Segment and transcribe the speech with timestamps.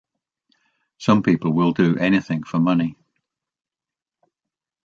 [0.97, 2.97] Some people will do anything for money.